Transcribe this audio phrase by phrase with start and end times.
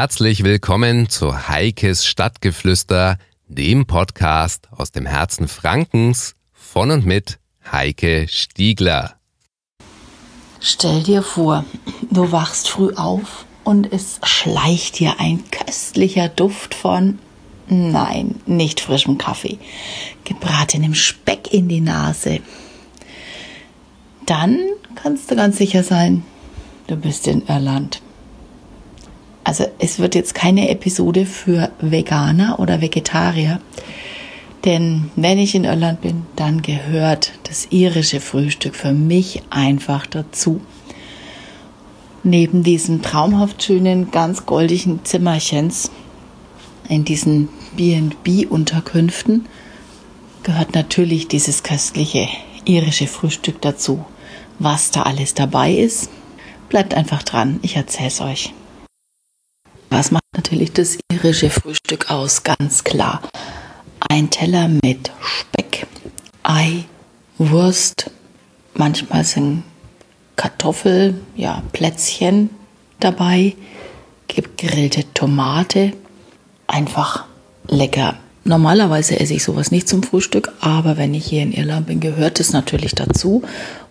[0.00, 7.38] Herzlich willkommen zu Heikes Stadtgeflüster, dem Podcast aus dem Herzen Frankens von und mit
[7.70, 9.16] Heike Stiegler.
[10.58, 11.66] Stell dir vor,
[12.10, 17.18] du wachst früh auf und es schleicht dir ein köstlicher Duft von,
[17.68, 19.58] nein, nicht frischem Kaffee,
[20.24, 22.40] gebratenem Speck in die Nase.
[24.24, 24.60] Dann
[24.94, 26.24] kannst du ganz sicher sein,
[26.86, 28.00] du bist in Irland.
[29.50, 33.58] Also es wird jetzt keine Episode für Veganer oder Vegetarier.
[34.64, 40.60] Denn wenn ich in Irland bin, dann gehört das irische Frühstück für mich einfach dazu.
[42.22, 45.90] Neben diesen traumhaft schönen, ganz goldigen Zimmerchens
[46.88, 49.46] in diesen B&B-Unterkünften
[50.44, 52.28] gehört natürlich dieses köstliche
[52.66, 54.04] irische Frühstück dazu.
[54.60, 56.08] Was da alles dabei ist,
[56.68, 58.54] bleibt einfach dran, ich erzähl's euch.
[59.90, 62.44] Was macht natürlich das irische Frühstück aus?
[62.44, 63.20] Ganz klar.
[64.08, 65.86] Ein Teller mit Speck,
[66.44, 66.84] Ei,
[67.38, 68.10] Wurst,
[68.74, 69.64] manchmal sind
[70.36, 72.50] Kartoffel, ja, Plätzchen
[73.00, 73.56] dabei,
[74.28, 75.92] gegrillte Tomate,
[76.68, 77.24] einfach
[77.66, 78.14] lecker.
[78.44, 82.38] Normalerweise esse ich sowas nicht zum Frühstück, aber wenn ich hier in Irland bin, gehört
[82.38, 83.42] es natürlich dazu.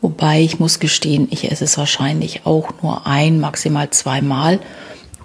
[0.00, 4.58] Wobei ich muss gestehen, ich esse es wahrscheinlich auch nur ein, maximal zweimal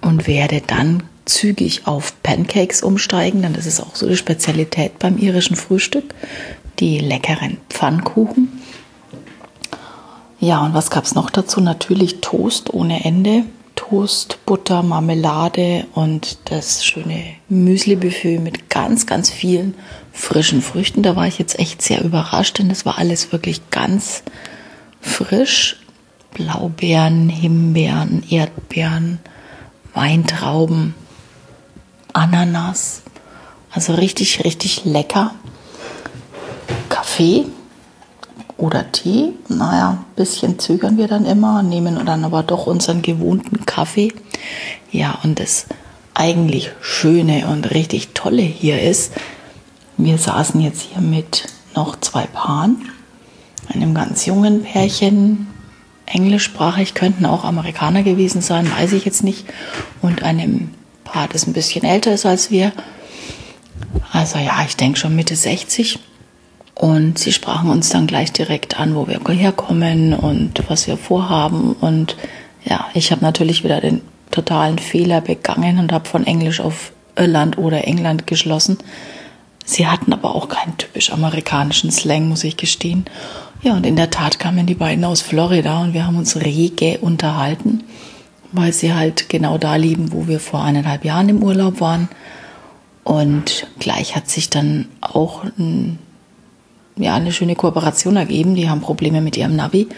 [0.00, 5.18] und werde dann zügig auf Pancakes umsteigen, denn das ist auch so die Spezialität beim
[5.18, 6.14] irischen Frühstück,
[6.78, 8.60] die leckeren Pfannkuchen.
[10.40, 11.60] Ja, und was gab es noch dazu?
[11.60, 13.44] Natürlich Toast ohne Ende.
[13.76, 19.74] Toast, Butter, Marmelade und das schöne Müsli-Buffet mit ganz, ganz vielen
[20.12, 21.02] frischen Früchten.
[21.02, 24.22] Da war ich jetzt echt sehr überrascht, denn das war alles wirklich ganz
[25.00, 25.76] frisch.
[26.34, 29.18] Blaubeeren, Himbeeren, Erdbeeren,
[29.94, 30.94] Weintrauben,
[32.12, 33.02] Ananas.
[33.70, 35.32] Also richtig, richtig lecker.
[36.88, 37.46] Kaffee
[38.56, 39.32] oder Tee.
[39.48, 44.12] Naja, ein bisschen zögern wir dann immer, nehmen dann aber doch unseren gewohnten Kaffee.
[44.90, 45.66] Ja, und das
[46.14, 49.12] eigentlich Schöne und richtig Tolle hier ist,
[49.96, 52.90] wir saßen jetzt hier mit noch zwei Paaren,
[53.68, 55.46] einem ganz jungen Pärchen,
[56.12, 59.46] englischsprachig, könnten auch Amerikaner gewesen sein, weiß ich jetzt nicht.
[60.02, 60.70] Und einem
[61.04, 62.72] Paar, das ein bisschen älter ist als wir.
[64.12, 65.98] Also ja, ich denke schon Mitte 60.
[66.74, 71.74] Und sie sprachen uns dann gleich direkt an, wo wir herkommen und was wir vorhaben.
[71.74, 72.16] Und
[72.64, 74.00] ja, ich habe natürlich wieder den
[74.30, 78.78] totalen Fehler begangen und habe von Englisch auf Irland oder England geschlossen.
[79.64, 83.04] Sie hatten aber auch keinen typisch amerikanischen Slang, muss ich gestehen.
[83.62, 86.98] Ja, und in der Tat kamen die beiden aus Florida und wir haben uns rege
[86.98, 87.84] unterhalten,
[88.52, 92.08] weil sie halt genau da leben, wo wir vor eineinhalb Jahren im Urlaub waren.
[93.04, 95.98] Und gleich hat sich dann auch ein,
[96.96, 98.54] ja, eine schöne Kooperation ergeben.
[98.54, 99.88] Die haben Probleme mit ihrem Navi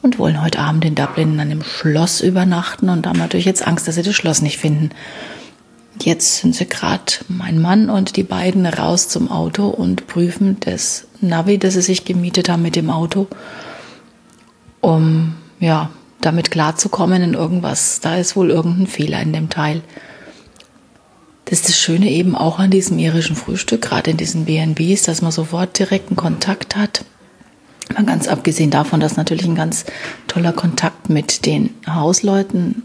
[0.00, 3.86] und wollen heute Abend in Dublin in einem Schloss übernachten und haben natürlich jetzt Angst,
[3.86, 4.88] dass sie das Schloss nicht finden.
[6.04, 11.06] Jetzt sind sie gerade, mein Mann und die beiden, raus zum Auto und prüfen das
[11.20, 13.28] Navi, das sie sich gemietet haben mit dem Auto,
[14.80, 15.90] um ja,
[16.20, 18.00] damit klarzukommen in irgendwas.
[18.00, 19.82] Da ist wohl irgendein Fehler in dem Teil.
[21.44, 25.22] Das ist das Schöne eben auch an diesem irischen Frühstück, gerade in diesen BNBs, dass
[25.22, 27.04] man sofort direkten Kontakt hat.
[27.94, 29.84] Mal ganz abgesehen davon, dass natürlich ein ganz
[30.26, 32.82] toller Kontakt mit den Hausleuten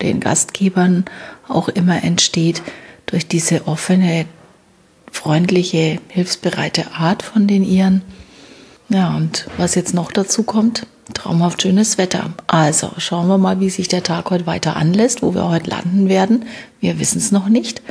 [0.00, 1.04] den Gastgebern
[1.48, 2.62] auch immer entsteht
[3.06, 4.26] durch diese offene,
[5.10, 8.02] freundliche, hilfsbereite Art von den Iren.
[8.88, 12.32] Ja, und was jetzt noch dazu kommt, traumhaft schönes Wetter.
[12.46, 16.08] Also schauen wir mal, wie sich der Tag heute weiter anlässt, wo wir heute landen
[16.08, 16.46] werden.
[16.80, 17.82] Wir wissen es noch nicht,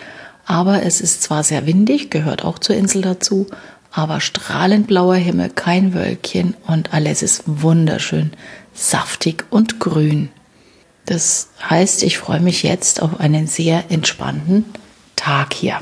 [0.45, 3.47] aber es ist zwar sehr windig, gehört auch zur Insel dazu,
[3.91, 8.31] aber strahlend blauer Himmel, kein Wölkchen und alles ist wunderschön,
[8.73, 10.29] saftig und grün.
[11.05, 14.65] Das heißt, ich freue mich jetzt auf einen sehr entspannten
[15.15, 15.79] Tag hier.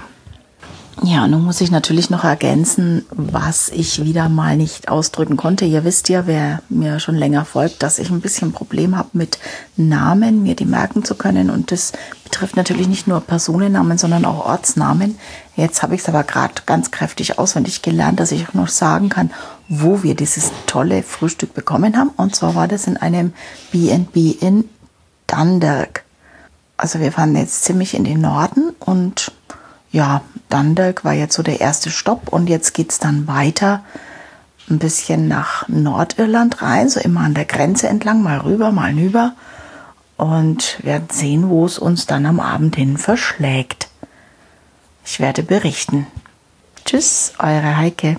[1.01, 5.63] Ja, nun muss ich natürlich noch ergänzen, was ich wieder mal nicht ausdrücken konnte.
[5.63, 9.39] Ihr wisst ja, wer mir schon länger folgt, dass ich ein bisschen Problem habe mit
[9.77, 11.49] Namen, mir die merken zu können.
[11.49, 11.93] Und das
[12.25, 15.17] betrifft natürlich nicht nur Personennamen, sondern auch Ortsnamen.
[15.55, 19.07] Jetzt habe ich es aber gerade ganz kräftig auswendig gelernt, dass ich auch noch sagen
[19.07, 19.31] kann,
[19.69, 22.11] wo wir dieses tolle Frühstück bekommen haben.
[22.17, 23.33] Und zwar war das in einem
[23.71, 24.65] B&B in
[25.31, 26.03] Dundalk.
[26.77, 29.31] Also wir fahren jetzt ziemlich in den Norden und
[29.91, 33.83] ja, Dundalk war jetzt so der erste Stopp und jetzt geht es dann weiter
[34.69, 39.33] ein bisschen nach Nordirland rein, so immer an der Grenze entlang, mal rüber, mal hinüber.
[40.17, 43.87] und werden sehen, wo es uns dann am Abend hin verschlägt.
[45.05, 46.07] Ich werde berichten.
[46.83, 48.17] Tschüss, eure Heike.